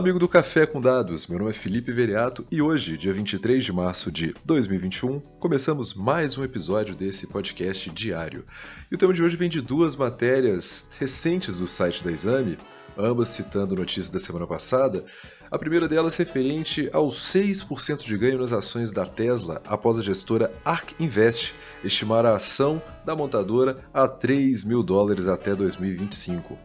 amigo 0.00 0.18
do 0.18 0.26
Café 0.26 0.64
com 0.64 0.80
Dados. 0.80 1.26
Meu 1.26 1.38
nome 1.38 1.50
é 1.50 1.54
Felipe 1.54 1.92
Veriato 1.92 2.46
e 2.50 2.62
hoje, 2.62 2.96
dia 2.96 3.12
23 3.12 3.62
de 3.62 3.70
março 3.70 4.10
de 4.10 4.34
2021, 4.46 5.20
começamos 5.38 5.92
mais 5.92 6.38
um 6.38 6.42
episódio 6.42 6.94
desse 6.94 7.26
podcast 7.26 7.90
diário. 7.90 8.46
E 8.90 8.94
o 8.94 8.98
tema 8.98 9.12
de 9.12 9.22
hoje 9.22 9.36
vem 9.36 9.50
de 9.50 9.60
duas 9.60 9.94
matérias 9.94 10.96
recentes 10.98 11.58
do 11.58 11.66
site 11.66 12.02
da 12.02 12.10
Exame, 12.10 12.56
ambas 12.96 13.28
citando 13.28 13.76
notícias 13.76 14.08
da 14.08 14.18
semana 14.18 14.46
passada. 14.46 15.04
A 15.50 15.58
primeira 15.58 15.86
delas 15.86 16.16
referente 16.16 16.88
aos 16.94 17.16
6% 17.34 18.02
de 18.02 18.16
ganho 18.16 18.38
nas 18.38 18.54
ações 18.54 18.90
da 18.90 19.04
Tesla 19.04 19.60
após 19.66 19.98
a 19.98 20.02
gestora 20.02 20.50
ARK 20.64 20.94
Invest 20.98 21.54
estimar 21.84 22.24
a 22.24 22.36
ação 22.36 22.80
da 23.04 23.14
montadora 23.14 23.84
a 23.92 24.08
3 24.08 24.64
mil 24.64 24.82
dólares 24.82 25.28
até 25.28 25.54
2025. 25.54 26.58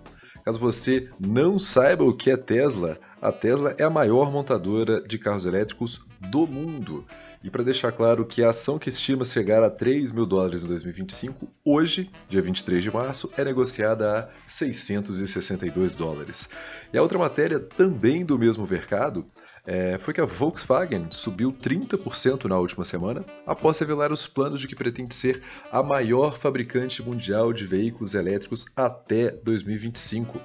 Caso 0.45 0.59
você 0.59 1.09
não 1.19 1.57
saiba 1.57 2.03
o 2.03 2.13
que 2.13 2.29
é 2.29 2.37
Tesla, 2.37 2.99
a 3.25 3.31
Tesla 3.31 3.73
é 3.79 3.83
a 3.83 3.89
maior 3.89 4.31
montadora 4.31 5.01
de 5.01 5.17
carros 5.17 5.47
elétricos 5.47 5.99
do 6.21 6.45
mundo. 6.45 7.03
E 7.43 7.49
para 7.49 7.63
deixar 7.63 7.91
claro 7.91 8.23
que 8.23 8.43
a 8.43 8.51
ação 8.51 8.77
que 8.77 8.87
estima 8.87 9.25
chegar 9.25 9.63
a 9.63 9.69
3 9.69 10.11
mil 10.11 10.27
dólares 10.27 10.63
em 10.63 10.67
2025, 10.67 11.47
hoje, 11.63 12.07
dia 12.29 12.39
23 12.39 12.83
de 12.83 12.91
março, 12.91 13.31
é 13.35 13.43
negociada 13.43 14.19
a 14.19 14.29
662 14.47 15.95
dólares. 15.95 16.47
E 16.93 16.97
a 16.99 17.01
outra 17.01 17.17
matéria, 17.17 17.59
também 17.59 18.23
do 18.23 18.37
mesmo 18.37 18.67
mercado, 18.67 19.25
é, 19.65 19.97
foi 19.97 20.13
que 20.13 20.21
a 20.21 20.25
Volkswagen 20.25 21.07
subiu 21.09 21.51
30% 21.51 22.45
na 22.45 22.59
última 22.59 22.85
semana, 22.85 23.25
após 23.47 23.79
revelar 23.79 24.11
os 24.11 24.27
planos 24.27 24.61
de 24.61 24.67
que 24.67 24.75
pretende 24.75 25.15
ser 25.15 25.41
a 25.71 25.81
maior 25.81 26.37
fabricante 26.37 27.01
mundial 27.01 27.51
de 27.51 27.65
veículos 27.65 28.13
elétricos 28.13 28.67
até 28.75 29.31
2025 29.31 30.39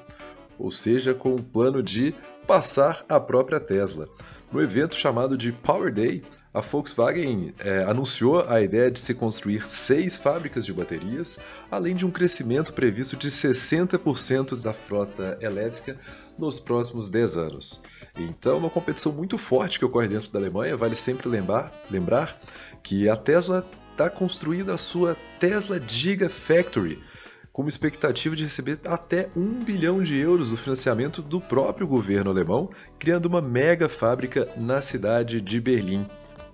ou 0.60 0.70
seja, 0.70 1.14
com 1.14 1.34
o 1.34 1.42
plano 1.42 1.82
de 1.82 2.14
passar 2.50 3.04
a 3.08 3.20
própria 3.20 3.60
Tesla. 3.60 4.08
No 4.50 4.60
evento 4.60 4.96
chamado 4.96 5.38
de 5.38 5.52
Power 5.52 5.94
Day, 5.94 6.24
a 6.52 6.60
Volkswagen 6.60 7.54
é, 7.60 7.84
anunciou 7.84 8.44
a 8.44 8.60
ideia 8.60 8.90
de 8.90 8.98
se 8.98 9.14
construir 9.14 9.64
seis 9.64 10.16
fábricas 10.16 10.66
de 10.66 10.72
baterias, 10.72 11.38
além 11.70 11.94
de 11.94 12.04
um 12.04 12.10
crescimento 12.10 12.72
previsto 12.72 13.16
de 13.16 13.30
60% 13.30 14.60
da 14.60 14.72
frota 14.72 15.38
elétrica 15.40 15.96
nos 16.36 16.58
próximos 16.58 17.08
10 17.08 17.36
anos. 17.36 17.80
Então, 18.16 18.58
uma 18.58 18.68
competição 18.68 19.12
muito 19.12 19.38
forte 19.38 19.78
que 19.78 19.84
ocorre 19.84 20.08
dentro 20.08 20.32
da 20.32 20.40
Alemanha, 20.40 20.76
vale 20.76 20.96
sempre 20.96 21.28
lembrar, 21.28 21.72
lembrar 21.88 22.36
que 22.82 23.08
a 23.08 23.14
Tesla 23.14 23.64
está 23.92 24.10
construindo 24.10 24.72
a 24.72 24.76
sua 24.76 25.16
Tesla 25.38 25.80
Gigafactory, 25.80 27.00
com 27.60 27.64
uma 27.64 27.68
expectativa 27.68 28.34
de 28.34 28.44
receber 28.44 28.80
até 28.86 29.28
1 29.36 29.64
bilhão 29.64 30.02
de 30.02 30.16
euros 30.16 30.48
do 30.48 30.56
financiamento 30.56 31.20
do 31.20 31.38
próprio 31.38 31.86
governo 31.86 32.30
alemão, 32.30 32.70
criando 32.98 33.26
uma 33.26 33.42
mega 33.42 33.86
fábrica 33.86 34.48
na 34.56 34.80
cidade 34.80 35.42
de 35.42 35.60
Berlim. 35.60 36.06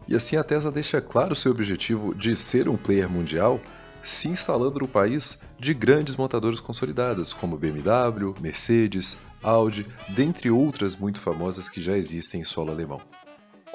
E 0.09 0.17
assim 0.17 0.37
a 0.37 0.43
Tesla 0.43 0.73
deixa 0.73 1.01
claro 1.01 1.37
seu 1.37 1.53
objetivo 1.53 2.13
de 2.13 2.35
ser 2.35 2.69
um 2.69 2.77
player 2.77 3.09
mundial, 3.09 3.61
se 4.03 4.27
instalando 4.27 4.81
no 4.81 4.89
país 4.89 5.39
de 5.61 5.73
grandes 5.73 6.17
montadoras 6.17 6.59
consolidadas, 6.59 7.33
como 7.33 7.57
BMW, 7.57 8.35
Mercedes, 8.41 9.17
Audi, 9.41 9.87
dentre 10.09 10.51
outras 10.51 10.97
muito 10.97 11.21
famosas 11.21 11.71
que 11.71 11.81
já 11.81 11.97
existem 11.97 12.41
em 12.41 12.45
solo 12.45 12.73
alemão. 12.73 13.01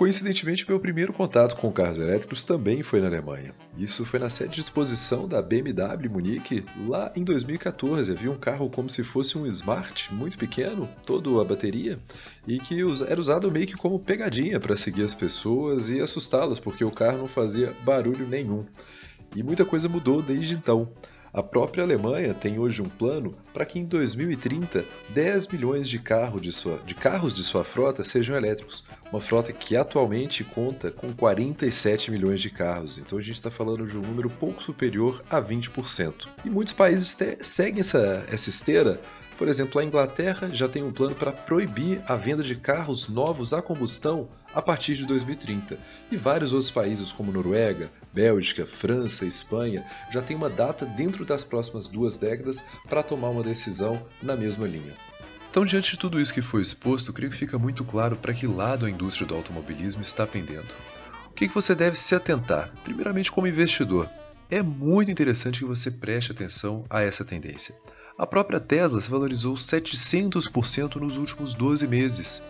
Coincidentemente, 0.02 0.68
meu 0.68 0.80
primeiro 0.80 1.14
contato 1.14 1.56
com 1.56 1.72
carros 1.72 2.00
elétricos 2.00 2.44
também 2.44 2.82
foi 2.82 3.00
na 3.00 3.06
Alemanha. 3.06 3.54
Isso 3.78 4.04
foi 4.04 4.20
na 4.20 4.30
sede 4.30 4.56
de 4.56 4.62
exposição 4.62 5.28
da 5.28 5.44
BMW 5.44 6.10
Munique, 6.10 6.66
lá 6.88 7.12
em 7.16 7.24
2014. 7.24 8.12
Havia 8.12 8.32
um 8.32 8.36
carro 8.36 8.68
como 8.68 8.90
se 8.90 9.04
fosse 9.04 9.38
um 9.38 9.46
Smart, 9.46 10.12
muito 10.12 10.40
pequeno, 10.40 10.90
todo 11.06 11.40
a 11.40 11.46
bateria, 11.46 12.00
e 12.48 12.58
que 12.58 12.82
era 13.08 13.22
usado 13.22 13.52
meio 13.52 13.68
que 13.68 13.78
como 13.78 14.00
pegadinha 14.00 14.60
para 14.60 14.76
seguir 14.76 15.04
as 15.04 15.14
pessoas 15.14 15.92
e 15.92 16.02
assustá-las, 16.02 16.60
porque 16.60 16.84
o 16.84 16.90
carro 16.90 17.20
não 17.20 17.28
fazia 17.28 17.72
barulho 17.86 18.28
nenhum. 18.28 18.66
E 19.36 19.44
muita 19.44 19.64
coisa 19.64 19.88
mudou 19.88 20.20
desde 20.20 20.56
então. 20.56 20.90
A 21.34 21.42
própria 21.42 21.86
Alemanha 21.86 22.34
tem 22.34 22.60
hoje 22.60 22.82
um 22.82 22.90
plano 22.90 23.34
para 23.54 23.66
que 23.66 23.80
em 23.80 23.86
2030 23.86 24.84
10 25.10 25.48
milhões 25.48 25.88
de, 25.88 25.98
carro 25.98 26.42
de, 26.42 26.52
sua, 26.52 26.80
de 26.86 26.94
carros 26.94 27.34
de 27.34 27.42
sua 27.42 27.64
frota 27.64 28.04
sejam 28.04 28.36
elétricos. 28.36 28.84
Uma 29.10 29.22
frota 29.22 29.54
que 29.54 29.78
atualmente 29.78 30.44
conta 30.44 30.92
com 30.92 31.14
47 31.14 32.12
milhões 32.12 32.42
de 32.42 32.50
carros. 32.50 32.98
Então 32.98 33.18
a 33.18 33.22
gente 33.22 33.36
está 33.36 33.50
falando 33.50 33.88
de 33.88 33.98
um 33.98 34.02
número 34.02 34.30
pouco 34.30 34.62
superior 34.62 35.24
a 35.30 35.42
20%. 35.42 36.28
E 36.44 36.50
muitos 36.50 36.74
países 36.74 37.18
seguem 37.40 37.80
essa, 37.80 38.26
essa 38.30 38.50
esteira 38.50 39.00
por 39.42 39.48
exemplo, 39.48 39.82
a 39.82 39.84
Inglaterra 39.84 40.52
já 40.54 40.70
tem 40.70 40.84
um 40.84 40.92
plano 40.92 41.16
para 41.16 41.32
proibir 41.32 42.04
a 42.08 42.16
venda 42.16 42.44
de 42.44 42.56
carros 42.56 43.08
novos 43.08 43.54
a 43.54 43.60
combustão 43.60 44.30
a 44.54 44.62
partir 44.62 44.94
de 44.94 45.04
2030. 45.08 45.80
E 46.12 46.16
vários 46.16 46.54
outros 46.54 46.70
países, 46.70 47.12
como 47.12 47.32
Noruega, 47.32 47.90
Bélgica, 48.14 48.68
França, 48.68 49.26
Espanha, 49.26 49.84
já 50.12 50.22
têm 50.22 50.38
uma 50.38 50.48
data 50.48 50.86
dentro 50.86 51.26
das 51.26 51.44
próximas 51.44 51.88
duas 51.88 52.18
décadas 52.18 52.64
para 52.88 53.02
tomar 53.02 53.30
uma 53.30 53.42
decisão 53.42 54.06
na 54.22 54.36
mesma 54.36 54.68
linha. 54.68 54.94
Então, 55.50 55.66
diante 55.66 55.90
de 55.90 55.98
tudo 55.98 56.22
isso 56.22 56.36
que 56.36 56.44
foi 56.44 56.62
exposto, 56.62 57.12
creio 57.12 57.32
que 57.32 57.38
fica 57.38 57.58
muito 57.58 57.84
claro 57.84 58.16
para 58.16 58.36
que 58.36 58.46
lado 58.46 58.86
a 58.86 58.92
indústria 58.92 59.26
do 59.28 59.34
automobilismo 59.34 60.04
está 60.04 60.28
pendendo. 60.28 60.72
O 61.26 61.32
que 61.32 61.48
você 61.48 61.74
deve 61.74 61.98
se 61.98 62.14
atentar? 62.14 62.72
Primeiramente, 62.84 63.32
como 63.32 63.48
investidor, 63.48 64.08
é 64.52 64.62
muito 64.62 65.10
interessante 65.10 65.62
que 65.62 65.66
você 65.66 65.90
preste 65.90 66.32
atenção 66.32 66.86
a 66.92 67.02
essa 67.02 67.26
tendência. 67.26 67.74
A 68.22 68.28
própria 68.28 68.60
Tesla 68.60 69.02
se 69.02 69.10
valorizou 69.10 69.56
700% 69.56 70.98
nos 70.98 71.18
últimos 71.18 71.56
12 71.56 71.88
meses. 71.88 72.44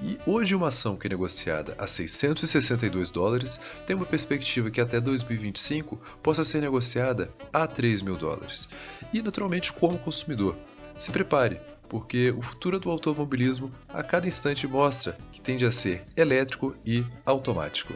E 0.00 0.16
hoje 0.24 0.54
uma 0.54 0.68
ação 0.68 0.96
que 0.96 1.08
é 1.08 1.10
negociada 1.10 1.74
a 1.78 1.84
662 1.84 3.10
dólares 3.10 3.58
tem 3.84 3.96
uma 3.96 4.06
perspectiva 4.06 4.70
que 4.70 4.80
até 4.80 5.00
2025 5.00 6.00
possa 6.22 6.44
ser 6.44 6.60
negociada 6.60 7.28
a 7.52 7.66
3 7.66 8.02
mil 8.02 8.16
dólares. 8.16 8.68
E 9.12 9.20
naturalmente 9.20 9.72
como 9.72 9.98
consumidor, 9.98 10.54
se 10.96 11.10
prepare, 11.10 11.60
porque 11.88 12.30
o 12.30 12.40
futuro 12.40 12.78
do 12.78 12.88
automobilismo 12.88 13.72
a 13.88 14.04
cada 14.04 14.28
instante 14.28 14.68
mostra 14.68 15.18
que 15.32 15.40
tende 15.40 15.66
a 15.66 15.72
ser 15.72 16.04
elétrico 16.16 16.72
e 16.86 17.04
automático. 17.24 17.94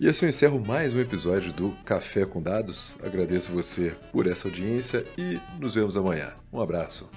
E 0.00 0.08
assim 0.08 0.24
eu 0.24 0.28
encerro 0.28 0.58
mais 0.58 0.92
um 0.92 1.00
episódio 1.00 1.52
do 1.52 1.70
Café 1.84 2.26
com 2.26 2.42
Dados. 2.42 2.96
Agradeço 3.02 3.52
você 3.52 3.94
por 4.10 4.26
essa 4.26 4.48
audiência 4.48 5.06
e 5.16 5.40
nos 5.60 5.74
vemos 5.74 5.96
amanhã. 5.96 6.32
Um 6.52 6.60
abraço. 6.60 7.08